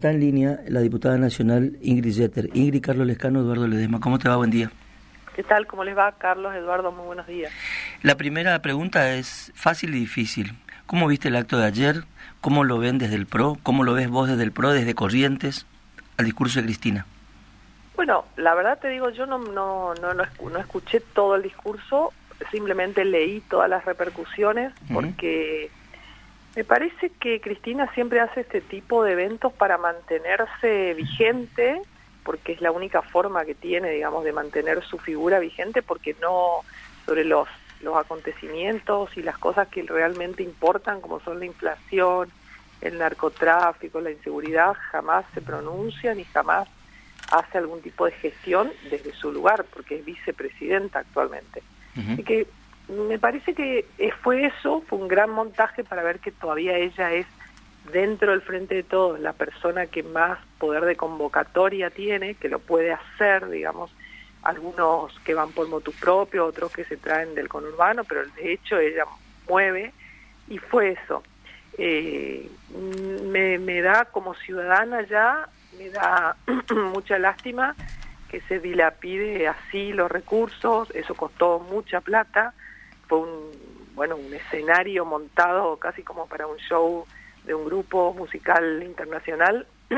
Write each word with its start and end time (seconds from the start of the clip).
Está 0.00 0.12
en 0.12 0.20
línea 0.20 0.60
la 0.68 0.78
diputada 0.78 1.18
nacional 1.18 1.76
Ingrid 1.82 2.14
Jeter. 2.14 2.50
Ingrid, 2.54 2.80
Carlos 2.80 3.04
Lescano, 3.04 3.40
Eduardo 3.40 3.66
Ledesma. 3.66 3.98
¿Cómo 3.98 4.20
te 4.20 4.28
va? 4.28 4.36
Buen 4.36 4.52
día. 4.52 4.70
¿Qué 5.34 5.42
tal? 5.42 5.66
¿Cómo 5.66 5.82
les 5.82 5.98
va, 5.98 6.12
Carlos, 6.12 6.54
Eduardo? 6.54 6.92
Muy 6.92 7.04
buenos 7.04 7.26
días. 7.26 7.50
La 8.02 8.16
primera 8.16 8.62
pregunta 8.62 9.14
es 9.14 9.50
fácil 9.56 9.96
y 9.96 9.98
difícil. 9.98 10.52
¿Cómo 10.86 11.08
viste 11.08 11.26
el 11.26 11.34
acto 11.34 11.58
de 11.58 11.66
ayer? 11.66 12.04
¿Cómo 12.40 12.62
lo 12.62 12.78
ven 12.78 12.98
desde 12.98 13.16
el 13.16 13.26
PRO? 13.26 13.56
¿Cómo 13.64 13.82
lo 13.82 13.92
ves 13.94 14.08
vos 14.08 14.28
desde 14.28 14.44
el 14.44 14.52
PRO, 14.52 14.70
desde 14.70 14.94
Corrientes, 14.94 15.66
al 16.16 16.26
discurso 16.26 16.60
de 16.60 16.66
Cristina? 16.66 17.04
Bueno, 17.96 18.24
la 18.36 18.54
verdad 18.54 18.78
te 18.78 18.90
digo, 18.90 19.10
yo 19.10 19.26
no, 19.26 19.38
no, 19.38 19.94
no, 19.94 20.14
no, 20.14 20.58
escuché 20.60 21.00
todo 21.12 21.34
el 21.34 21.42
discurso, 21.42 22.12
simplemente 22.52 23.04
leí 23.04 23.40
todas 23.50 23.68
las 23.68 23.84
repercusiones, 23.84 24.72
porque... 24.94 25.72
Me 26.58 26.64
parece 26.64 27.10
que 27.20 27.40
Cristina 27.40 27.88
siempre 27.94 28.18
hace 28.18 28.40
este 28.40 28.60
tipo 28.60 29.04
de 29.04 29.12
eventos 29.12 29.52
para 29.52 29.78
mantenerse 29.78 30.92
vigente, 30.94 31.80
porque 32.24 32.50
es 32.50 32.60
la 32.60 32.72
única 32.72 33.00
forma 33.00 33.44
que 33.44 33.54
tiene, 33.54 33.90
digamos, 33.92 34.24
de 34.24 34.32
mantener 34.32 34.82
su 34.82 34.98
figura 34.98 35.38
vigente, 35.38 35.82
porque 35.82 36.16
no 36.20 36.64
sobre 37.06 37.24
los, 37.24 37.46
los 37.80 37.96
acontecimientos 37.96 39.16
y 39.16 39.22
las 39.22 39.38
cosas 39.38 39.68
que 39.68 39.84
realmente 39.84 40.42
importan, 40.42 41.00
como 41.00 41.20
son 41.20 41.38
la 41.38 41.46
inflación, 41.46 42.28
el 42.80 42.98
narcotráfico, 42.98 44.00
la 44.00 44.10
inseguridad, 44.10 44.74
jamás 44.90 45.26
se 45.34 45.40
pronuncia 45.40 46.12
ni 46.12 46.24
jamás 46.24 46.66
hace 47.30 47.58
algún 47.58 47.82
tipo 47.82 48.04
de 48.04 48.10
gestión 48.10 48.72
desde 48.90 49.12
su 49.12 49.30
lugar, 49.30 49.64
porque 49.72 50.00
es 50.00 50.04
vicepresidenta 50.04 50.98
actualmente. 50.98 51.62
Así 51.94 52.24
que 52.24 52.48
me 52.88 53.18
parece 53.18 53.54
que 53.54 53.86
eh, 53.98 54.12
fue 54.22 54.46
eso, 54.46 54.82
fue 54.86 54.98
un 54.98 55.08
gran 55.08 55.30
montaje 55.30 55.84
para 55.84 56.02
ver 56.02 56.20
que 56.20 56.32
todavía 56.32 56.76
ella 56.76 57.12
es 57.12 57.26
dentro 57.92 58.32
del 58.32 58.42
frente 58.42 58.74
de 58.74 58.82
todos 58.82 59.20
la 59.20 59.32
persona 59.32 59.86
que 59.86 60.02
más 60.02 60.38
poder 60.58 60.84
de 60.84 60.96
convocatoria 60.96 61.90
tiene, 61.90 62.34
que 62.34 62.48
lo 62.48 62.58
puede 62.58 62.92
hacer, 62.92 63.48
digamos, 63.48 63.90
algunos 64.42 65.18
que 65.20 65.34
van 65.34 65.52
por 65.52 65.68
motu 65.68 65.92
propio, 65.92 66.46
otros 66.46 66.72
que 66.72 66.84
se 66.84 66.96
traen 66.96 67.34
del 67.34 67.48
conurbano, 67.48 68.04
pero 68.04 68.24
de 68.36 68.52
hecho 68.52 68.78
ella 68.78 69.04
mueve 69.48 69.92
y 70.48 70.58
fue 70.58 70.92
eso. 70.92 71.22
Eh, 71.76 72.48
me, 73.24 73.58
me 73.58 73.80
da 73.82 74.06
como 74.06 74.34
ciudadana 74.34 75.02
ya, 75.02 75.48
me 75.78 75.90
da 75.90 76.36
mucha 76.92 77.18
lástima 77.18 77.74
que 78.28 78.40
se 78.42 78.60
dilapide 78.60 79.48
así 79.48 79.92
los 79.92 80.10
recursos, 80.10 80.90
eso 80.94 81.14
costó 81.14 81.58
mucha 81.60 82.00
plata, 82.00 82.52
fue 83.08 83.18
un, 83.18 83.50
bueno, 83.94 84.16
un 84.16 84.32
escenario 84.32 85.04
montado 85.04 85.76
casi 85.78 86.02
como 86.02 86.26
para 86.26 86.46
un 86.46 86.56
show 86.58 87.06
de 87.44 87.54
un 87.54 87.64
grupo 87.64 88.12
musical 88.14 88.82
internacional, 88.82 89.66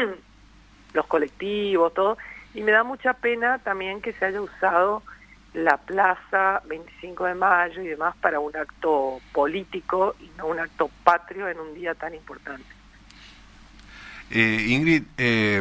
los 0.95 1.07
colectivos, 1.07 1.93
todo, 1.93 2.17
y 2.55 2.63
me 2.63 2.73
da 2.73 2.85
mucha 2.85 3.15
pena 3.15 3.59
también 3.59 4.01
que 4.01 4.13
se 4.15 4.25
haya 4.25 4.41
usado 4.41 5.03
la 5.53 5.77
plaza 5.79 6.63
25 6.67 7.25
de 7.25 7.35
mayo 7.35 7.83
y 7.83 7.89
demás 7.89 8.15
para 8.21 8.39
un 8.39 8.57
acto 8.57 9.21
político 9.33 10.15
y 10.21 10.31
no 10.39 10.47
un 10.47 10.61
acto 10.61 10.89
patrio 11.03 11.49
en 11.49 11.59
un 11.59 11.75
día 11.75 11.95
tan 11.95 12.15
importante. 12.15 12.65
Eh, 14.31 14.67
Ingrid, 14.69 15.03
eh, 15.19 15.61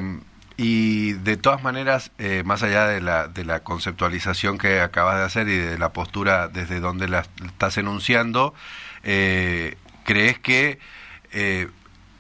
y 0.62 1.14
de 1.14 1.38
todas 1.38 1.64
maneras, 1.64 2.12
eh, 2.18 2.44
más 2.46 2.64
allá 2.64 2.86
de 2.86 3.00
la, 3.00 3.30
de 3.30 3.46
la 3.46 3.62
conceptualización 3.62 4.58
que 4.58 4.82
acabas 4.82 5.18
de 5.18 5.24
hacer 5.24 5.48
y 5.48 5.56
de 5.56 5.80
la 5.80 5.94
postura 5.94 6.50
desde 6.50 6.82
donde 6.82 7.08
la 7.08 7.26
estás 7.46 7.78
enunciando, 7.78 8.54
eh, 9.04 9.78
¿crees 10.04 10.38
que 10.38 10.80
eh, 11.32 11.70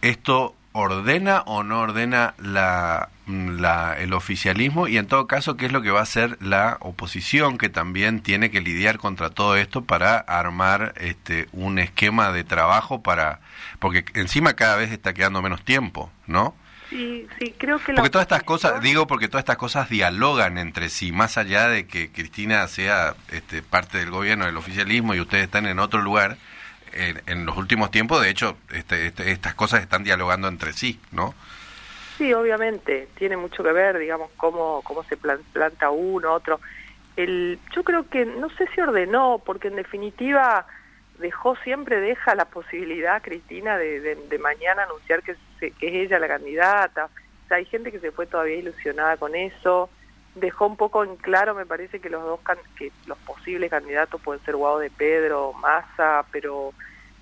esto 0.01 0.55
ordena 0.71 1.41
o 1.47 1.63
no 1.63 1.81
ordena 1.81 2.33
la, 2.37 3.09
la, 3.27 3.97
el 3.99 4.13
oficialismo? 4.13 4.87
Y 4.87 4.97
en 4.97 5.07
todo 5.07 5.27
caso, 5.27 5.57
¿qué 5.57 5.65
es 5.65 5.73
lo 5.73 5.81
que 5.81 5.91
va 5.91 5.99
a 5.99 6.03
hacer 6.03 6.37
la 6.39 6.77
oposición 6.79 7.57
que 7.57 7.67
también 7.67 8.21
tiene 8.21 8.51
que 8.51 8.61
lidiar 8.61 8.99
contra 8.99 9.31
todo 9.31 9.57
esto 9.57 9.83
para 9.83 10.17
armar 10.17 10.93
este, 10.95 11.49
un 11.51 11.77
esquema 11.77 12.31
de 12.31 12.45
trabajo 12.45 13.03
para... 13.03 13.41
Porque 13.79 14.05
encima 14.13 14.53
cada 14.53 14.77
vez 14.77 14.93
está 14.93 15.13
quedando 15.13 15.41
menos 15.41 15.65
tiempo, 15.65 16.09
¿no? 16.25 16.55
Sí, 16.89 17.27
sí, 17.37 17.53
creo 17.57 17.77
que... 17.77 17.93
Porque 17.93 18.09
todas 18.09 18.25
estas 18.25 18.43
cosas, 18.43 18.81
digo 18.81 19.05
porque 19.05 19.27
todas 19.27 19.43
estas 19.43 19.57
cosas 19.57 19.89
dialogan 19.89 20.57
entre 20.57 20.89
sí, 20.89 21.11
más 21.11 21.37
allá 21.37 21.67
de 21.67 21.85
que 21.85 22.11
Cristina 22.11 22.67
sea 22.67 23.15
este, 23.31 23.61
parte 23.61 23.99
del 23.99 24.09
gobierno, 24.09 24.45
del 24.45 24.57
oficialismo 24.57 25.13
y 25.13 25.21
ustedes 25.21 25.43
están 25.43 25.67
en 25.67 25.77
otro 25.79 26.01
lugar, 26.01 26.37
en, 26.91 27.45
los 27.45 27.55
últimos 27.57 27.91
tiempos, 27.91 28.21
de 28.21 28.29
hecho, 28.29 28.57
este, 28.73 29.07
este, 29.07 29.31
estas 29.31 29.53
cosas 29.53 29.81
están 29.81 30.03
dialogando 30.03 30.47
entre 30.47 30.73
sí, 30.73 30.99
¿no? 31.11 31.35
Sí, 32.17 32.33
obviamente, 32.33 33.07
tiene 33.15 33.37
mucho 33.37 33.63
que 33.63 33.71
ver, 33.71 33.99
digamos, 33.99 34.31
cómo, 34.35 34.81
cómo 34.83 35.03
se 35.03 35.15
planta 35.15 35.89
uno, 35.91 36.33
otro. 36.33 36.59
El, 37.15 37.59
yo 37.73 37.83
creo 37.83 38.09
que, 38.09 38.25
no 38.25 38.49
sé 38.49 38.67
si 38.73 38.81
ordenó, 38.81 39.41
porque 39.45 39.67
en 39.67 39.75
definitiva 39.75 40.65
dejó 41.19 41.55
siempre 41.57 41.99
deja 41.99 42.33
la 42.35 42.45
posibilidad 42.45 43.21
Cristina 43.21 43.77
de, 43.77 44.15
de, 44.15 44.39
mañana 44.39 44.83
anunciar 44.83 45.21
que, 45.21 45.35
que, 45.59 45.67
es 45.67 45.93
ella 45.93 46.19
la 46.19 46.27
candidata. 46.27 47.05
O 47.05 47.47
sea 47.47 47.57
hay 47.57 47.65
gente 47.65 47.91
que 47.91 47.99
se 47.99 48.11
fue 48.11 48.25
todavía 48.25 48.55
ilusionada 48.55 49.17
con 49.17 49.35
eso. 49.35 49.89
Dejó 50.35 50.67
un 50.67 50.77
poco 50.77 51.03
en 51.03 51.15
claro 51.17 51.53
me 51.55 51.65
parece 51.65 51.99
que 51.99 52.09
los 52.09 52.23
dos 52.23 52.39
que 52.77 52.91
los 53.05 53.17
posibles 53.19 53.69
candidatos 53.69 54.21
pueden 54.21 54.43
ser 54.43 54.55
Guado 54.55 54.79
de 54.79 54.89
Pedro 54.89 55.53
Massa 55.53 56.25
pero 56.31 56.73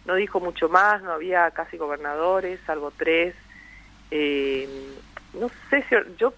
no 0.05 0.15
dijo 0.15 0.39
mucho 0.39 0.69
más 0.69 1.01
no 1.01 1.11
había 1.11 1.49
casi 1.51 1.77
gobernadores 1.77 2.59
salvo 2.65 2.91
tres. 2.95 3.35
Eh, 4.11 4.67
no 5.33 5.49
sé 5.69 5.83
si 5.89 5.95
yo 6.17 6.33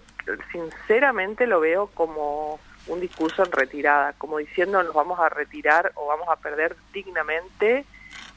sinceramente 0.52 1.47
lo 1.47 1.59
veo 1.59 1.88
como 1.88 2.59
un 2.90 3.00
discurso 3.00 3.44
en 3.44 3.52
retirada, 3.52 4.14
como 4.14 4.38
diciendo 4.38 4.82
nos 4.84 4.94
vamos 4.94 5.20
a 5.20 5.30
retirar 5.30 5.92
o 5.96 6.08
vamos 6.08 6.28
a 6.30 6.36
perder 6.36 6.76
dignamente. 6.94 7.86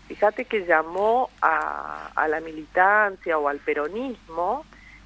Fíjate 0.09 0.45
que 0.45 0.67
llamó 0.67 1.31
a, 1.41 2.11
a 2.15 2.29
la 2.29 2.41
militancia 2.41 3.39
o 3.39 3.49
al 3.49 3.59
peronismo 3.59 4.65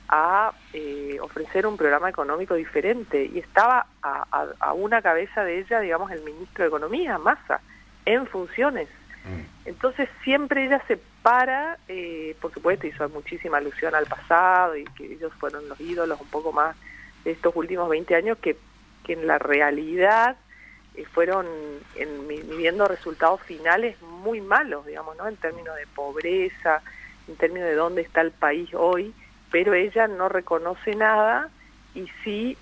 a 0.08 0.52
eh, 0.72 1.18
ofrecer 1.20 1.66
un 1.66 1.76
programa 1.76 2.08
económico 2.08 2.54
diferente 2.54 3.24
y 3.24 3.38
estaba 3.38 3.86
a, 4.02 4.46
a, 4.60 4.72
una 4.72 5.02
cabeza 5.02 5.42
de 5.42 5.60
ella, 5.60 5.80
digamos, 5.80 6.10
el 6.12 6.22
ministro 6.22 6.64
de 6.64 6.68
Economía, 6.68 7.18
Massa, 7.18 7.60
en 8.04 8.26
funciones. 8.26 8.88
Mm. 9.24 9.68
Entonces 9.68 10.08
siempre 10.22 10.66
ella 10.66 10.80
se 10.86 10.98
para, 11.22 11.78
eh, 11.88 12.36
por 12.40 12.52
supuesto 12.52 12.86
hizo 12.86 13.08
muchísima 13.08 13.58
alusión 13.58 13.94
al 13.96 14.06
pasado 14.06 14.76
y 14.76 14.84
que 14.84 15.12
ellos 15.12 15.32
fueron 15.40 15.68
los 15.68 15.80
ídolos 15.80 16.20
un 16.20 16.28
poco 16.28 16.52
más 16.52 16.76
de 17.24 17.32
estos 17.32 17.54
últimos 17.56 17.88
20 17.88 18.14
años 18.14 18.38
que 18.38 18.56
que 19.06 19.12
en 19.12 19.26
la 19.28 19.38
realidad 19.38 20.36
eh, 20.96 21.04
fueron 21.04 21.46
en, 21.94 22.26
viviendo 22.26 22.86
resultados 22.86 23.40
finales 23.42 24.00
muy 24.02 24.40
malos, 24.40 24.84
digamos, 24.84 25.16
¿no? 25.16 25.28
En 25.28 25.36
términos 25.36 25.76
de 25.76 25.86
pobreza, 25.86 26.82
en 27.28 27.36
términos 27.36 27.68
de 27.68 27.76
dónde 27.76 28.02
está 28.02 28.20
el 28.20 28.32
país 28.32 28.68
hoy, 28.74 29.14
pero 29.52 29.74
ella 29.74 30.08
no 30.08 30.28
reconoce 30.28 30.96
nada 30.96 31.50
y 31.94 32.08
sí 32.24 32.58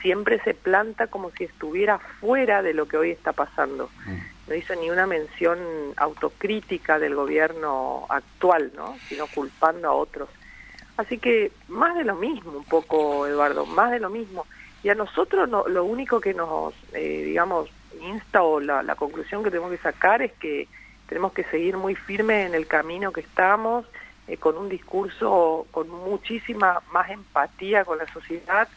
siempre 0.00 0.40
se 0.42 0.54
planta 0.54 1.08
como 1.08 1.30
si 1.32 1.44
estuviera 1.44 1.98
fuera 1.98 2.62
de 2.62 2.72
lo 2.72 2.88
que 2.88 2.96
hoy 2.96 3.10
está 3.10 3.34
pasando. 3.34 3.90
Mm. 4.06 4.16
No 4.48 4.54
hizo 4.54 4.74
ni 4.76 4.90
una 4.90 5.06
mención 5.06 5.58
autocrítica 5.96 6.98
del 6.98 7.14
gobierno 7.14 8.06
actual, 8.08 8.72
¿no? 8.74 8.96
Sino 9.08 9.26
culpando 9.26 9.88
a 9.88 9.92
otros. 9.92 10.30
Así 10.96 11.18
que 11.18 11.52
más 11.68 11.94
de 11.96 12.04
lo 12.04 12.16
mismo, 12.16 12.52
un 12.52 12.64
poco, 12.64 13.26
Eduardo, 13.26 13.66
más 13.66 13.90
de 13.90 14.00
lo 14.00 14.08
mismo. 14.08 14.46
Y 14.82 14.88
a 14.88 14.94
nosotros 14.94 15.48
no, 15.48 15.68
lo 15.68 15.84
único 15.84 16.20
que 16.20 16.32
nos, 16.32 16.74
eh, 16.94 17.24
digamos, 17.26 17.68
insta 18.00 18.42
o 18.42 18.60
la, 18.60 18.94
conclusión 18.94 19.42
que 19.42 19.50
tenemos 19.50 19.70
que 19.70 19.78
sacar 19.78 20.22
es 20.22 20.32
que 20.32 20.68
tenemos 21.06 21.32
que 21.32 21.44
seguir 21.44 21.76
muy 21.76 21.94
firmes 21.94 22.46
en 22.46 22.54
el 22.54 22.66
camino 22.66 23.12
que 23.12 23.20
estamos, 23.20 23.84
eh, 24.26 24.36
con 24.36 24.56
un 24.56 24.68
discurso 24.68 25.66
con 25.70 25.88
muchísima 25.88 26.82
más 26.92 27.10
empatía 27.10 27.84
con 27.84 27.98
la 27.98 28.10
sociedad. 28.12 28.68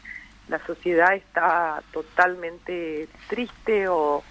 La 0.50 0.60
sociedad 0.66 1.13
está 1.13 1.81
totalmente 1.94 3.07
triste 3.28 3.88
o 3.88 4.24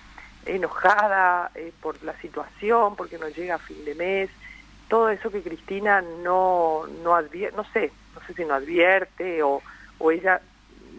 enojada 0.45 1.51
eh, 1.55 1.73
por 1.81 2.03
la 2.03 2.15
situación, 2.21 2.97
porque 2.97 3.19
no 3.19 3.29
llega 3.29 3.55
a 3.55 3.59
fin 3.59 3.85
de 3.85 3.95
mes. 3.95 4.31
Todo 4.89 5.09
eso 5.09 5.31
que 5.31 5.43
Cristina 5.43 6.03
no, 6.23 6.83
no 7.03 7.15
advierte, 7.15 7.57
no 7.57 7.65
sé, 7.73 7.93
no 8.15 8.21
sé 8.27 8.35
si 8.35 8.45
no 8.45 8.53
advierte 8.53 9.43
o, 9.43 9.63
o 9.99 10.11
ella 10.11 10.43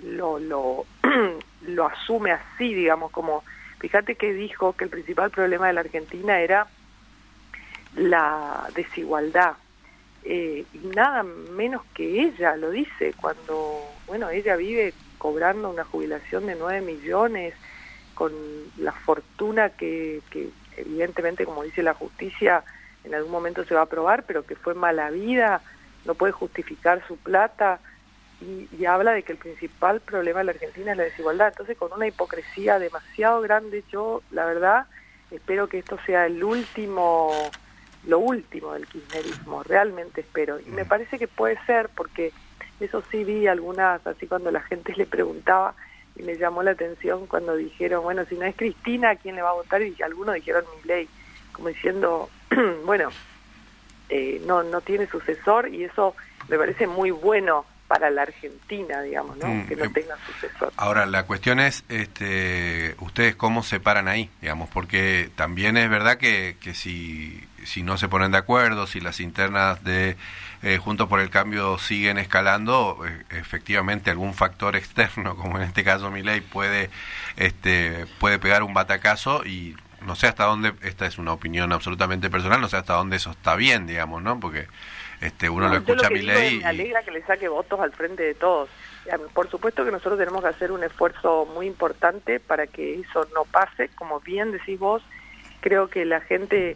lo, 0.03 0.39
lo, 0.39 0.85
lo 1.61 1.85
asume 1.85 2.31
así, 2.31 2.73
digamos, 2.73 3.11
como, 3.11 3.44
fíjate 3.79 4.15
que 4.15 4.33
dijo 4.33 4.73
que 4.73 4.85
el 4.85 4.89
principal 4.89 5.31
problema 5.31 5.67
de 5.67 5.73
la 5.73 5.81
Argentina 5.81 6.39
era 6.39 6.67
la 7.95 8.67
desigualdad. 8.75 9.53
Eh, 10.25 10.65
y 10.73 10.88
nada 10.88 11.23
menos 11.23 11.83
que 11.94 12.21
ella 12.21 12.55
lo 12.55 12.71
dice 12.71 13.13
cuando, 13.19 13.81
bueno, 14.07 14.29
ella 14.29 14.55
vive 14.55 14.94
cobrando 15.17 15.69
una 15.69 15.83
jubilación 15.83 16.45
de 16.45 16.55
9 16.55 16.81
millones, 16.81 17.53
con 18.13 18.31
la 18.77 18.91
fortuna 18.91 19.69
que, 19.69 20.21
que 20.29 20.50
evidentemente, 20.77 21.45
como 21.45 21.63
dice 21.63 21.83
la 21.83 21.94
justicia, 21.94 22.63
en 23.03 23.15
algún 23.15 23.31
momento 23.31 23.65
se 23.65 23.73
va 23.73 23.81
a 23.81 23.85
aprobar, 23.85 24.23
pero 24.23 24.45
que 24.45 24.55
fue 24.55 24.73
mala 24.75 25.09
vida 25.09 25.61
no 26.05 26.15
puede 26.15 26.33
justificar 26.33 27.05
su 27.07 27.17
plata 27.17 27.79
y, 28.44 28.86
habla 28.86 29.12
de 29.12 29.24
que 29.24 29.31
el 29.31 29.38
principal 29.38 30.01
problema 30.01 30.40
de 30.40 30.45
la 30.45 30.51
Argentina 30.51 30.92
es 30.92 30.98
la 30.98 31.04
desigualdad. 31.04 31.50
Entonces, 31.50 31.78
con 31.78 31.92
una 31.94 32.07
hipocresía 32.07 32.80
demasiado 32.80 33.42
grande, 33.42 33.84
yo, 33.92 34.22
la 34.31 34.45
verdad, 34.45 34.86
espero 35.31 35.68
que 35.68 35.80
esto 35.80 35.98
sea 36.06 36.25
el 36.25 36.44
último, 36.44 37.31
lo 38.06 38.19
último 38.19 38.74
del 38.74 38.88
kirchnerismo, 38.88 39.63
realmente 39.63 40.22
espero. 40.22 40.60
Y 40.60 40.69
me 40.69 40.86
parece 40.86 41.18
que 41.18 41.28
puede 41.28 41.57
ser, 41.66 41.90
porque 41.95 42.34
eso 42.80 43.04
sí 43.10 43.24
vi 43.24 43.48
algunas, 43.48 44.06
así 44.06 44.28
cuando 44.28 44.51
la 44.51 44.62
gente 44.62 44.94
le 44.98 45.06
preguntaba, 45.06 45.75
y 46.16 46.24
me 46.24 46.38
llamó 46.38 46.62
la 46.62 46.72
atención 46.72 47.25
cuando 47.25 47.56
dijeron, 47.56 48.04
bueno, 48.04 48.25
si 48.25 48.36
no 48.36 48.46
es 48.46 48.56
Cristina, 48.56 49.12
¿a 49.12 49.16
quién 49.16 49.36
le 49.36 49.42
va 49.42 49.50
a 49.50 49.54
votar? 49.54 49.81
Y 49.81 49.96
algunos 50.04 50.36
dijeron 50.36 50.63
ley 50.84 51.10
como 51.54 51.69
diciendo, 51.69 52.30
bueno, 52.86 53.10
eh, 54.10 54.42
no, 54.46 54.63
no 54.63 54.81
tiene 54.81 55.07
sucesor 55.07 55.69
y 55.69 55.86
eso 55.86 56.16
me 56.50 56.57
parece 56.57 56.88
muy 56.88 57.12
bueno 57.12 57.66
para 57.94 58.10
la 58.10 58.24
Argentina, 58.24 59.01
digamos, 59.04 59.38
¿no? 59.38 59.48
Mm, 59.48 59.68
que 59.68 59.75
no 59.75 59.86
eh, 59.86 59.90
tenga 59.90 60.16
sucesor. 60.25 60.74
Ahora, 60.78 61.06
la 61.06 61.28
cuestión 61.28 61.60
es, 61.60 61.84
este, 61.90 62.95
ustedes 63.00 63.36
cómo 63.36 63.62
se 63.62 63.80
paran 63.80 64.07
ahí, 64.07 64.31
digamos, 64.42 64.68
porque 64.69 65.30
también 65.36 65.78
es 65.78 65.88
verdad 65.92 66.18
que, 66.18 66.57
que 66.60 66.74
si, 66.74 67.48
si 67.66 67.84
no 67.84 68.00
se 68.00 68.07
ponen 68.07 68.31
de 68.31 68.40
acuerdo, 68.40 68.88
si 68.88 69.00
las 69.00 69.19
internas 69.19 69.84
de 69.84 70.18
eh, 70.63 70.80
Juntos 70.80 71.07
por 71.07 71.19
el 71.19 71.30
Cambio 71.30 71.78
siguen 71.78 72.18
escalando, 72.18 73.00
eh, 73.07 73.25
efectivamente 73.30 74.10
algún 74.10 74.34
factor 74.34 74.75
externo, 74.75 75.36
como 75.36 75.57
en 75.57 75.63
este 75.63 75.84
caso 75.84 76.10
mi 76.10 76.24
ley, 76.24 76.42
puede, 76.42 76.89
este, 77.38 78.07
puede 78.19 78.39
pegar 78.39 78.63
un 78.63 78.74
batacazo 78.74 79.46
y 79.46 79.75
no 80.01 80.16
sé 80.16 80.25
hasta 80.25 80.46
dónde, 80.46 80.74
esta 80.81 81.06
es 81.06 81.19
una 81.19 81.31
opinión 81.31 81.72
absolutamente 81.72 82.31
personal, 82.31 82.60
no 82.60 82.69
sé 82.69 82.78
hasta 82.78 82.94
dónde 82.94 83.18
eso 83.18 83.30
está 83.30 83.56
bien, 83.56 83.86
digamos, 83.86 84.24
¿no? 84.24 84.39
Porque 84.39 84.68
este, 85.24 85.50
uno 85.50 85.70
lo 85.70 85.78
escucha 85.78 86.08
a 86.08 86.10
mi 86.10 86.22
ley. 86.22 86.60
Me 86.60 86.66
alegra 86.66 87.02
que 87.04 87.12
le 87.12 87.24
saque 87.24 87.48
votos 87.48 87.80
al 87.80 87.94
frente 87.94 88.24
de 88.24 88.34
todos. 88.34 88.70
Por 89.34 89.50
supuesto 89.50 89.86
que 89.86 89.92
nosotros 89.92 90.20
tenemos 90.20 90.42
que 90.42 90.50
hacer 90.50 90.72
un 90.72 90.84
esfuerzo 90.84 91.48
muy 91.54 91.68
importante 91.68 92.40
para 92.40 92.68
que 92.68 93.00
eso 93.00 93.25
no 93.34 93.46
pase. 93.46 93.90
Como 93.96 94.20
bien 94.20 94.52
decís 94.52 94.80
vos, 94.80 95.02
creo 95.62 95.88
que 95.88 96.06
la 96.06 96.22
gente... 96.22 96.75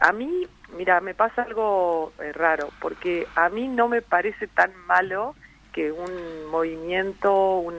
A 0.00 0.12
mí, 0.12 0.48
mira, 0.76 1.00
me 1.00 1.14
pasa 1.14 1.42
algo 1.42 2.12
eh, 2.20 2.32
raro, 2.32 2.70
porque 2.80 3.28
a 3.36 3.48
mí 3.50 3.68
no 3.68 3.88
me 3.88 4.02
parece 4.02 4.48
tan 4.48 4.74
malo 4.86 5.36
que 5.72 5.92
un 5.92 6.50
movimiento, 6.50 7.58
un, 7.58 7.74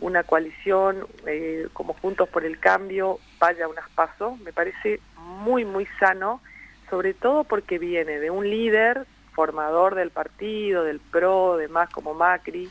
una 0.00 0.22
coalición 0.22 1.06
eh, 1.26 1.68
como 1.74 1.92
Juntos 1.94 2.28
por 2.28 2.44
el 2.44 2.58
Cambio 2.58 3.18
vaya 3.38 3.66
a 3.66 3.68
unas 3.68 3.88
pasos. 3.90 4.38
Me 4.40 4.52
parece 4.52 5.00
muy, 5.18 5.64
muy 5.64 5.86
sano 6.00 6.40
sobre 6.90 7.14
todo 7.14 7.44
porque 7.44 7.78
viene 7.78 8.18
de 8.18 8.30
un 8.30 8.48
líder 8.48 9.06
formador 9.32 9.94
del 9.94 10.10
partido, 10.10 10.84
del 10.84 10.98
PRO, 10.98 11.56
demás 11.56 11.88
como 11.90 12.14
Macri, 12.14 12.68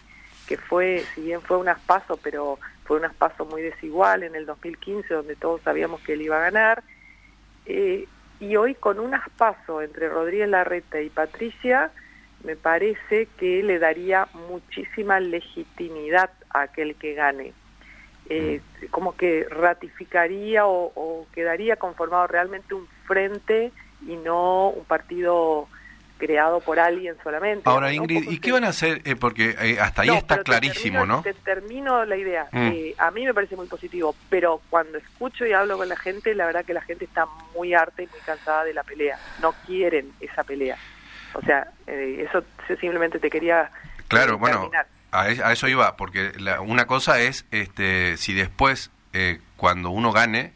que 0.48 0.58
fue, 0.58 1.04
si 1.16 1.22
bien 1.22 1.42
fue 1.42 1.58
un 1.58 1.70
aspaso, 1.70 2.20
pero 2.22 2.60
fue 2.84 2.98
un 2.98 3.06
aspaso 3.06 3.46
muy 3.46 3.62
desigual 3.62 4.24
en 4.24 4.36
el 4.36 4.46
2015, 4.46 5.14
donde 5.14 5.36
todos 5.36 5.62
sabíamos 5.62 6.02
que 6.02 6.14
él 6.14 6.24
iba 6.24 6.38
a 6.38 6.42
ganar, 6.42 6.84
eh, 7.66 8.06
y 8.40 8.56
hoy 8.56 8.76
con 8.76 9.00
un 9.00 9.14
aspaso 9.14 9.82
entre 9.82 10.10
Rodríguez 10.10 10.50
Larreta 10.50 11.02
y 11.02 11.10
Patricia, 11.10 11.92
me 12.44 12.56
parece 12.56 13.28
que 13.38 13.64
le 13.64 13.80
daría 13.80 14.28
muchísima 14.50 15.20
legitimidad 15.20 16.30
a 16.50 16.62
aquel 16.64 16.96
que 16.96 17.14
gane. 17.14 17.54
Eh, 18.30 18.62
como 18.92 19.16
que 19.16 19.48
ratificaría 19.50 20.68
o, 20.68 20.92
o 20.96 21.28
quedaría 21.34 21.78
conformado 21.78 22.28
realmente 22.28 22.74
un 22.74 22.86
frente 23.06 23.72
y 24.06 24.16
no 24.16 24.70
un 24.70 24.86
partido 24.86 25.68
creado 26.18 26.60
por 26.60 26.80
alguien 26.80 27.16
solamente. 27.24 27.70
Ahora, 27.70 27.94
Ingrid, 27.94 28.30
¿y 28.30 28.40
qué 28.40 28.52
van 28.52 28.64
a 28.64 28.70
hacer? 28.70 29.02
Eh, 29.06 29.16
porque 29.16 29.56
eh, 29.60 29.80
hasta 29.80 30.02
ahí 30.02 30.10
está 30.10 30.44
clarísimo, 30.44 31.06
¿no? 31.06 31.22
Te 31.22 31.34
termino 31.34 32.04
la 32.06 32.18
idea. 32.18 32.48
Mm. 32.52 32.68
Eh, 32.68 32.96
a 32.98 33.12
mí 33.12 33.26
me 33.26 33.34
parece 33.34 33.56
muy 33.56 33.68
positivo, 33.68 34.16
pero 34.30 34.62
cuando 34.70 34.98
escucho 34.98 35.46
y 35.46 35.54
hablo 35.54 35.78
con 35.78 35.88
la 35.88 35.96
gente, 35.96 36.36
la 36.36 36.46
verdad 36.46 36.66
que 36.66 36.74
la 36.74 36.82
gente 36.82 37.06
está 37.06 37.28
muy 37.56 37.74
harta 37.74 38.02
y 38.02 38.08
muy 38.08 38.20
cansada 38.26 38.64
de 38.66 38.74
la 38.74 38.84
pelea. 38.84 39.18
No 39.42 39.54
quieren 39.66 40.12
esa 40.20 40.44
pelea. 40.44 40.78
O 41.34 41.42
sea, 41.42 41.72
eso 41.86 42.44
simplemente 42.80 43.20
te 43.20 43.30
quería. 43.30 43.72
Claro, 44.08 44.38
bueno, 44.38 44.72
a, 45.12 45.30
eso 45.30 45.68
iba, 45.68 45.96
porque 45.96 46.32
una 46.66 46.88
cosa 46.88 47.20
es 47.20 47.46
este 47.52 48.18
si 48.18 48.34
después, 48.34 48.90
cuando 49.56 49.90
uno 49.90 50.12
gane, 50.12 50.54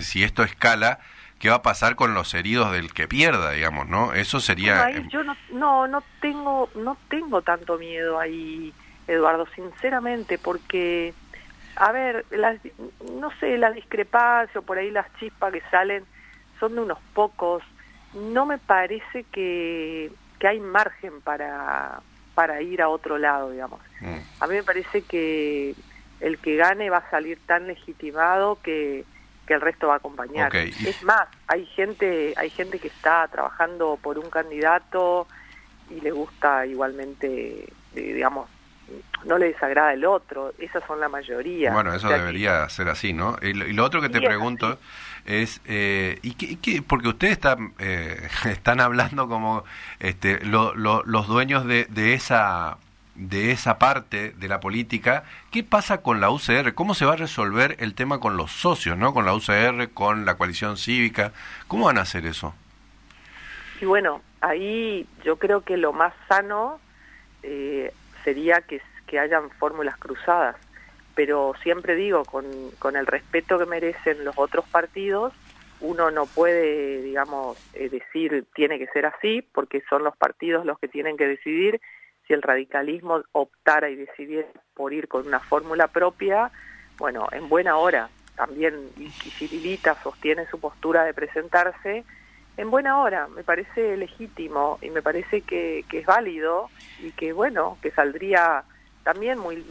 si 0.00 0.22
esto 0.22 0.44
escala 0.44 1.00
qué 1.38 1.50
va 1.50 1.56
a 1.56 1.62
pasar 1.62 1.96
con 1.96 2.14
los 2.14 2.32
heridos 2.34 2.72
del 2.72 2.92
que 2.92 3.08
pierda, 3.08 3.52
digamos, 3.52 3.88
¿no? 3.88 4.12
Eso 4.12 4.40
sería... 4.40 4.88
Em, 4.90 5.08
yo 5.08 5.22
no, 5.22 5.36
no, 5.52 5.86
no, 5.86 6.02
tengo, 6.20 6.70
no 6.74 6.96
tengo 7.08 7.42
tanto 7.42 7.78
miedo 7.78 8.18
ahí, 8.18 8.72
Eduardo, 9.06 9.46
sinceramente, 9.54 10.38
porque, 10.38 11.12
a 11.76 11.92
ver, 11.92 12.24
las, 12.30 12.58
no 13.12 13.30
sé, 13.38 13.58
la 13.58 13.70
discrepancia 13.70 14.60
o 14.60 14.64
por 14.64 14.78
ahí 14.78 14.90
las 14.90 15.06
chispas 15.18 15.52
que 15.52 15.62
salen 15.70 16.04
son 16.58 16.74
de 16.74 16.80
unos 16.80 16.98
pocos. 17.12 17.62
No 18.14 18.46
me 18.46 18.58
parece 18.58 19.24
que, 19.24 20.10
que 20.38 20.48
hay 20.48 20.58
margen 20.58 21.20
para, 21.20 22.00
para 22.34 22.62
ir 22.62 22.80
a 22.80 22.88
otro 22.88 23.18
lado, 23.18 23.50
digamos. 23.50 23.80
Mm. 24.00 24.18
A 24.40 24.46
mí 24.46 24.54
me 24.54 24.62
parece 24.62 25.02
que 25.02 25.74
el 26.20 26.38
que 26.38 26.56
gane 26.56 26.88
va 26.88 26.98
a 26.98 27.10
salir 27.10 27.38
tan 27.46 27.66
legitimado 27.66 28.58
que 28.62 29.04
que 29.46 29.54
el 29.54 29.60
resto 29.60 29.88
va 29.88 29.94
a 29.94 29.96
acompañar. 29.98 30.54
Es 30.54 31.02
más, 31.02 31.28
hay 31.46 31.64
gente, 31.66 32.34
hay 32.36 32.50
gente 32.50 32.78
que 32.78 32.88
está 32.88 33.28
trabajando 33.28 33.98
por 34.02 34.18
un 34.18 34.28
candidato 34.28 35.26
y 35.88 36.00
le 36.00 36.10
gusta 36.10 36.66
igualmente, 36.66 37.72
digamos, 37.94 38.50
no 39.24 39.38
le 39.38 39.46
desagrada 39.46 39.92
el 39.92 40.04
otro, 40.04 40.52
esas 40.58 40.84
son 40.86 41.00
la 41.00 41.08
mayoría. 41.08 41.72
Bueno, 41.72 41.94
eso 41.94 42.08
debería 42.08 42.68
ser 42.68 42.88
así, 42.88 43.12
¿no? 43.12 43.36
Y 43.42 43.52
lo, 43.52 43.84
otro 43.84 44.00
que 44.00 44.08
te 44.08 44.20
pregunto 44.20 44.78
es, 45.24 45.60
eh, 45.64 46.18
¿y 46.22 46.34
qué, 46.34 46.82
porque 46.82 47.08
ustedes 47.08 47.32
están, 47.32 47.74
eh, 47.78 48.28
están 48.44 48.80
hablando 48.80 49.28
como 49.28 49.64
este, 49.98 50.44
los 50.44 51.26
dueños 51.26 51.66
de, 51.66 51.86
de 51.86 52.14
esa 52.14 52.78
de 53.16 53.50
esa 53.50 53.78
parte 53.78 54.32
de 54.32 54.48
la 54.48 54.60
política, 54.60 55.24
¿qué 55.50 55.62
pasa 55.62 56.02
con 56.02 56.20
la 56.20 56.30
UCR? 56.30 56.74
¿Cómo 56.74 56.94
se 56.94 57.04
va 57.04 57.14
a 57.14 57.16
resolver 57.16 57.76
el 57.80 57.94
tema 57.94 58.20
con 58.20 58.36
los 58.36 58.52
socios, 58.52 58.96
¿no? 58.96 59.12
Con 59.12 59.24
la 59.24 59.34
UCR, 59.34 59.90
con 59.92 60.24
la 60.24 60.36
coalición 60.36 60.76
cívica. 60.76 61.32
¿Cómo 61.66 61.86
van 61.86 61.98
a 61.98 62.02
hacer 62.02 62.26
eso? 62.26 62.54
Y 63.80 63.84
bueno, 63.84 64.22
ahí 64.40 65.06
yo 65.24 65.36
creo 65.36 65.62
que 65.62 65.76
lo 65.76 65.92
más 65.92 66.14
sano 66.28 66.78
eh, 67.42 67.92
sería 68.24 68.60
que, 68.62 68.80
que 69.06 69.18
hayan 69.18 69.50
fórmulas 69.50 69.96
cruzadas, 69.96 70.56
pero 71.14 71.54
siempre 71.62 71.94
digo, 71.94 72.24
con, 72.24 72.44
con 72.78 72.96
el 72.96 73.06
respeto 73.06 73.58
que 73.58 73.66
merecen 73.66 74.24
los 74.24 74.36
otros 74.38 74.66
partidos, 74.66 75.32
uno 75.80 76.10
no 76.10 76.26
puede, 76.26 77.02
digamos, 77.02 77.58
eh, 77.74 77.88
decir 77.88 78.46
tiene 78.54 78.78
que 78.78 78.86
ser 78.88 79.06
así, 79.06 79.42
porque 79.52 79.82
son 79.88 80.04
los 80.04 80.16
partidos 80.16 80.64
los 80.64 80.78
que 80.78 80.88
tienen 80.88 81.16
que 81.16 81.26
decidir 81.26 81.80
si 82.26 82.34
el 82.34 82.42
radicalismo 82.42 83.22
optara 83.32 83.88
y 83.88 83.96
decidiera 83.96 84.48
por 84.74 84.92
ir 84.92 85.08
con 85.08 85.26
una 85.26 85.40
fórmula 85.40 85.88
propia, 85.88 86.50
bueno, 86.98 87.26
en 87.32 87.48
buena 87.48 87.76
hora. 87.76 88.08
También 88.34 88.90
y 88.98 89.10
sostiene 90.02 90.46
su 90.46 90.60
postura 90.60 91.04
de 91.04 91.14
presentarse 91.14 92.04
en 92.56 92.70
buena 92.70 93.00
hora. 93.00 93.28
Me 93.28 93.42
parece 93.42 93.96
legítimo 93.96 94.78
y 94.82 94.90
me 94.90 95.00
parece 95.00 95.40
que, 95.40 95.84
que 95.88 96.00
es 96.00 96.06
válido 96.06 96.68
y 97.00 97.12
que, 97.12 97.32
bueno, 97.32 97.78
que 97.80 97.90
saldría 97.92 98.64
también 99.04 99.38
muy 99.38 99.64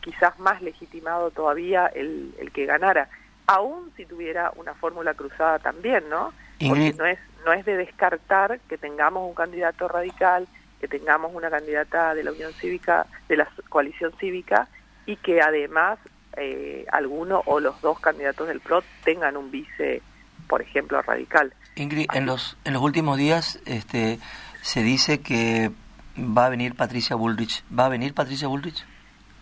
quizás 0.00 0.38
más 0.38 0.60
legitimado 0.60 1.30
todavía 1.30 1.86
el, 1.86 2.34
el 2.38 2.52
que 2.52 2.66
ganara, 2.66 3.08
aún 3.46 3.92
si 3.96 4.04
tuviera 4.04 4.52
una 4.56 4.74
fórmula 4.74 5.14
cruzada 5.14 5.58
también, 5.58 6.08
¿no? 6.08 6.32
Porque 6.68 6.92
no 6.92 7.06
es, 7.06 7.18
no 7.44 7.52
es 7.52 7.64
de 7.64 7.76
descartar 7.76 8.60
que 8.68 8.78
tengamos 8.78 9.28
un 9.28 9.34
candidato 9.34 9.88
radical 9.88 10.46
que 10.82 10.88
tengamos 10.88 11.32
una 11.32 11.48
candidata 11.48 12.12
de 12.12 12.24
la 12.24 12.32
Unión 12.32 12.52
Cívica, 12.54 13.06
de 13.28 13.36
la 13.36 13.48
coalición 13.68 14.12
cívica, 14.18 14.66
y 15.06 15.14
que 15.14 15.40
además 15.40 16.00
eh, 16.36 16.84
alguno 16.90 17.40
o 17.46 17.60
los 17.60 17.80
dos 17.80 18.00
candidatos 18.00 18.48
del 18.48 18.58
PRO 18.58 18.82
tengan 19.04 19.36
un 19.36 19.52
vice, 19.52 20.02
por 20.48 20.60
ejemplo, 20.60 21.00
radical. 21.00 21.54
Ingrid, 21.76 22.06
en 22.12 22.26
los, 22.26 22.58
en 22.64 22.72
los 22.72 22.82
últimos 22.82 23.16
días 23.16 23.60
este, 23.64 24.18
se 24.60 24.82
dice 24.82 25.20
que 25.20 25.70
va 26.18 26.46
a 26.46 26.48
venir 26.48 26.74
Patricia 26.74 27.14
Bullrich. 27.14 27.62
¿Va 27.78 27.86
a 27.86 27.88
venir 27.88 28.12
Patricia 28.12 28.48
Bullrich? 28.48 28.84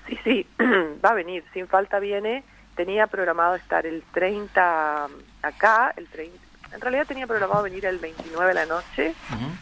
Sí, 0.08 0.18
sí, 0.22 0.46
va 1.02 1.08
a 1.08 1.14
venir, 1.14 1.42
sin 1.54 1.68
falta 1.68 2.00
viene. 2.00 2.44
Tenía 2.76 3.06
programado 3.06 3.54
estar 3.54 3.86
el 3.86 4.02
30 4.12 5.08
acá, 5.40 5.94
el 5.96 6.06
30, 6.06 6.36
en 6.72 6.80
realidad 6.80 7.06
tenía 7.06 7.26
programado 7.26 7.62
venir 7.62 7.84
el 7.86 7.98
29 7.98 8.48
de 8.48 8.54
la 8.54 8.66
noche, 8.66 9.14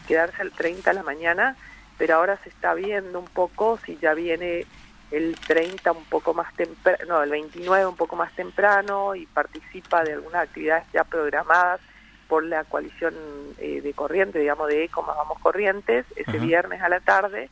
quedarse 0.07 0.41
el 0.41 0.51
30 0.51 0.89
de 0.89 0.95
la 0.95 1.03
mañana, 1.03 1.55
pero 1.97 2.15
ahora 2.15 2.37
se 2.43 2.49
está 2.49 2.73
viendo 2.73 3.19
un 3.19 3.25
poco 3.25 3.79
si 3.85 3.97
ya 3.97 4.13
viene 4.13 4.65
el 5.11 5.35
30 5.39 5.91
un 5.91 6.05
poco 6.05 6.33
más 6.33 6.53
temprano, 6.55 6.99
no, 7.07 7.23
el 7.23 7.31
29 7.31 7.87
un 7.87 7.95
poco 7.95 8.15
más 8.15 8.31
temprano 8.33 9.15
y 9.15 9.25
participa 9.25 10.03
de 10.03 10.13
algunas 10.13 10.43
actividades 10.43 10.85
ya 10.93 11.03
programadas 11.03 11.81
por 12.27 12.43
la 12.43 12.63
coalición 12.63 13.15
eh, 13.57 13.81
de 13.81 13.93
corriente, 13.93 14.37
digamos, 14.37 14.67
de 14.67 14.83
ECO 14.83 15.01
más 15.01 15.17
Vamos 15.17 15.39
Corrientes, 15.39 16.05
ese 16.15 16.37
viernes 16.37 16.81
a 16.83 16.89
la 16.89 16.99
tarde, 16.99 17.49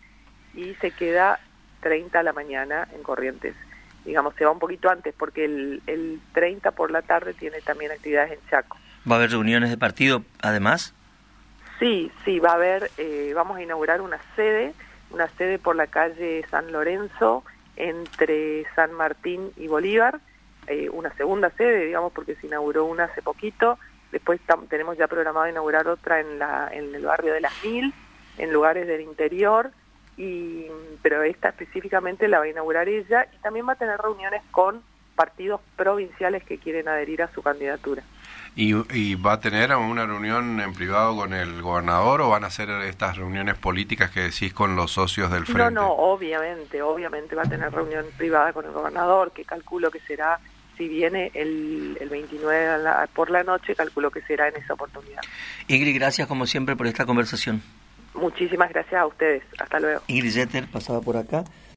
y 0.53 0.75
se 0.75 0.91
queda 0.91 1.39
30 1.81 2.19
a 2.19 2.23
la 2.23 2.31
mañana 2.31 2.87
en 2.93 3.01
Corrientes. 3.01 3.55
Digamos, 4.05 4.35
se 4.35 4.45
va 4.45 4.51
un 4.51 4.59
poquito 4.59 4.89
antes 4.89 5.15
porque 5.17 5.45
el, 5.45 5.81
el 5.87 6.21
30 6.33 6.71
por 6.71 6.91
la 6.91 7.01
tarde 7.01 7.33
tiene 7.33 7.59
también 7.61 7.91
actividades 7.91 8.33
en 8.33 8.49
Chaco. 8.49 8.77
¿Va 9.09 9.15
a 9.15 9.17
haber 9.19 9.31
reuniones 9.31 9.69
de 9.69 9.77
partido 9.77 10.23
además? 10.41 10.93
Sí, 11.79 12.11
sí, 12.25 12.39
va 12.39 12.51
a 12.51 12.55
haber, 12.55 12.91
eh, 12.97 13.31
vamos 13.33 13.57
a 13.57 13.61
inaugurar 13.61 14.01
una 14.01 14.19
sede, 14.35 14.73
una 15.11 15.29
sede 15.37 15.59
por 15.59 15.75
la 15.75 15.87
calle 15.87 16.45
San 16.49 16.71
Lorenzo 16.71 17.43
entre 17.77 18.65
San 18.75 18.91
Martín 18.93 19.51
y 19.55 19.67
Bolívar, 19.67 20.19
eh, 20.65 20.89
una 20.89 21.13
segunda 21.13 21.51
sede, 21.51 21.85
digamos, 21.85 22.11
porque 22.11 22.35
se 22.35 22.47
inauguró 22.47 22.85
una 22.85 23.05
hace 23.05 23.21
poquito, 23.21 23.79
después 24.11 24.41
tenemos 24.69 24.97
ya 24.97 25.07
programado 25.07 25.47
inaugurar 25.47 25.87
otra 25.87 26.19
en, 26.19 26.39
la, 26.39 26.69
en 26.73 26.93
el 26.93 27.05
barrio 27.05 27.33
de 27.33 27.41
Las 27.41 27.53
Mil, 27.63 27.93
en 28.37 28.51
lugares 28.51 28.87
del 28.87 29.01
interior, 29.01 29.71
y, 30.17 30.65
pero 31.01 31.23
esta 31.23 31.49
específicamente 31.49 32.27
la 32.27 32.39
va 32.39 32.45
a 32.45 32.49
inaugurar 32.49 32.89
ella 32.89 33.27
y 33.31 33.37
también 33.37 33.67
va 33.67 33.73
a 33.73 33.77
tener 33.77 33.97
reuniones 33.99 34.41
con 34.51 34.81
partidos 35.17 35.59
provinciales 35.75 36.43
que 36.43 36.59
quieren 36.59 36.87
adherir 36.87 37.23
a 37.23 37.33
su 37.33 37.41
candidatura. 37.41 38.03
¿Y, 38.55 39.15
va 39.15 39.33
a 39.33 39.39
tener 39.39 39.75
una 39.75 40.05
reunión 40.05 40.59
en 40.61 40.73
privado 40.73 41.15
con 41.15 41.33
el 41.33 41.61
gobernador 41.61 42.21
o 42.21 42.29
van 42.29 42.43
a 42.43 42.47
hacer 42.47 42.69
estas 42.69 43.17
reuniones 43.17 43.55
políticas 43.55 44.09
que 44.09 44.21
decís 44.21 44.53
con 44.53 44.75
los 44.75 44.91
socios 44.91 45.29
del 45.31 45.45
frente? 45.45 45.75
No, 45.75 45.81
no, 45.81 45.91
obviamente, 45.91 46.81
obviamente 46.81 47.35
va 47.35 47.43
a 47.43 47.49
tener 47.49 47.71
reunión 47.71 48.05
privada 48.17 48.53
con 48.53 48.65
el 48.65 48.71
gobernador, 48.71 49.31
que 49.31 49.45
calculo 49.45 49.91
que 49.91 49.99
será, 49.99 50.39
si 50.75 50.87
viene 50.87 51.29
el, 51.35 51.97
el 52.01 52.09
29 52.09 53.07
por 53.13 53.29
la 53.29 53.43
noche, 53.43 53.75
calculo 53.75 54.09
que 54.09 54.21
será 54.21 54.47
en 54.47 54.55
esa 54.55 54.73
oportunidad. 54.73 55.21
Ingrid, 55.67 55.95
gracias 55.95 56.27
como 56.27 56.47
siempre 56.47 56.75
por 56.75 56.87
esta 56.87 57.05
conversación. 57.05 57.61
Muchísimas 58.15 58.69
gracias 58.69 58.99
a 58.99 59.05
ustedes. 59.05 59.43
Hasta 59.59 59.79
luego. 59.79 60.01
Ingrid 60.07 60.33
Jeter 60.33 60.65
pasaba 60.71 61.01
por 61.01 61.17
acá. 61.17 61.43